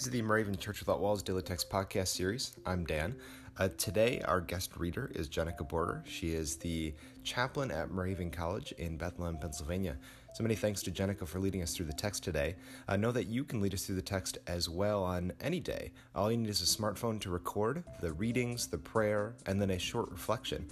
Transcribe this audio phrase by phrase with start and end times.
[0.00, 2.56] This is the Moravian Church Without Walls Daily Text Podcast Series.
[2.64, 3.14] I'm Dan.
[3.58, 6.00] Uh, today, our guest reader is Jennika Borger.
[6.06, 9.98] She is the chaplain at Moravian College in Bethlehem, Pennsylvania.
[10.32, 12.56] So many thanks to Jennika for leading us through the text today.
[12.88, 15.92] Uh, know that you can lead us through the text as well on any day.
[16.14, 19.78] All you need is a smartphone to record the readings, the prayer, and then a
[19.78, 20.66] short reflection.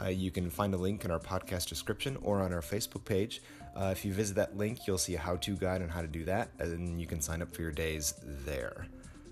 [0.00, 3.42] Uh, you can find a link in our podcast description or on our Facebook page.
[3.76, 6.06] Uh, if you visit that link, you'll see a how to guide on how to
[6.06, 8.86] do that, and you can sign up for your days there.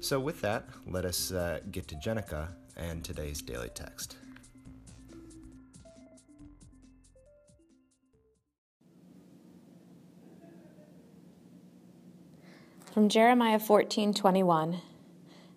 [0.00, 4.16] So, with that, let us uh, get to Jennika and today's daily text.
[12.92, 14.80] From Jeremiah 14:21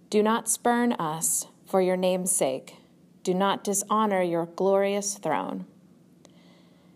[0.10, 2.76] Do not spurn us for your name's sake
[3.24, 5.66] do not dishonor your glorious throne.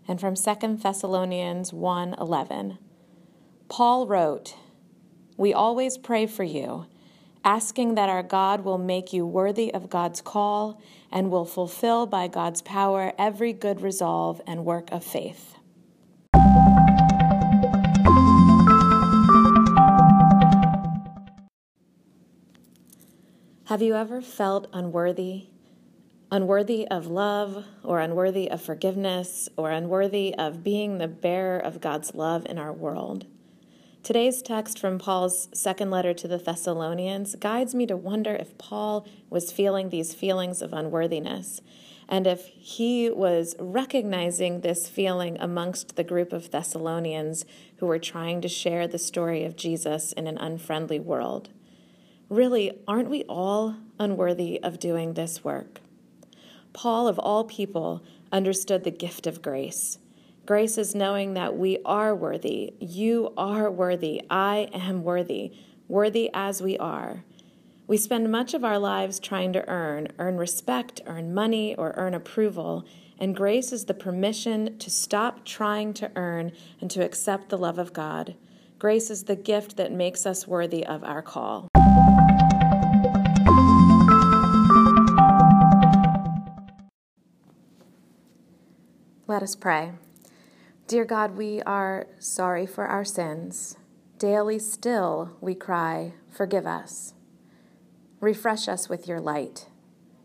[0.08, 2.78] And from 2 Thessalonians 1:11,
[3.70, 4.56] Paul wrote,
[5.38, 6.86] "We always pray for you,
[7.44, 10.80] asking that our God will make you worthy of God's call
[11.12, 15.56] and will fulfill by God's power every good resolve and work of faith."
[23.66, 25.48] Have you ever felt unworthy?
[26.32, 32.14] Unworthy of love or unworthy of forgiveness or unworthy of being the bearer of God's
[32.14, 33.26] love in our world.
[34.04, 39.08] Today's text from Paul's second letter to the Thessalonians guides me to wonder if Paul
[39.30, 41.62] was feeling these feelings of unworthiness
[42.10, 47.46] and if he was recognizing this feeling amongst the group of Thessalonians
[47.78, 51.50] who were trying to share the story of Jesus in an unfriendly world.
[52.30, 55.82] Really, aren't we all unworthy of doing this work?
[56.78, 59.98] Paul, of all people, understood the gift of grace.
[60.46, 62.76] Grace is knowing that we are worthy.
[62.80, 64.22] You are worthy.
[64.30, 65.54] I am worthy,
[65.88, 67.24] worthy as we are.
[67.88, 72.14] We spend much of our lives trying to earn, earn respect, earn money, or earn
[72.14, 72.86] approval,
[73.18, 77.80] and grace is the permission to stop trying to earn and to accept the love
[77.80, 78.36] of God.
[78.78, 81.70] Grace is the gift that makes us worthy of our call.
[89.38, 89.92] Let us pray.
[90.88, 93.78] Dear God, we are sorry for our sins.
[94.18, 97.14] Daily still we cry, Forgive us.
[98.20, 99.68] Refresh us with your light.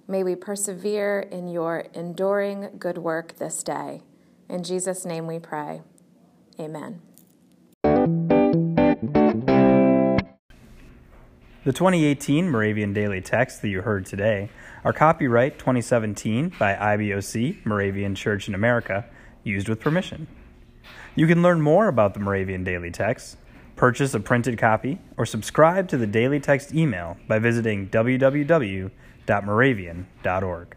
[0.08, 4.00] May we persevere in your enduring good work this day.
[4.48, 5.82] In Jesus' name we pray.
[6.58, 7.02] Amen.
[11.64, 14.50] The 2018 Moravian Daily Text that you heard today
[14.82, 19.04] are copyright 2017 by IBOC, Moravian Church in America,
[19.44, 20.26] used with permission.
[21.14, 23.36] You can learn more about the Moravian Daily Text,
[23.76, 30.76] purchase a printed copy, or subscribe to the Daily Text email by visiting www.moravian.org.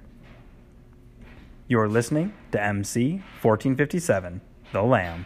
[1.67, 4.41] You're listening to MC 1457,
[4.71, 5.25] The Lamb.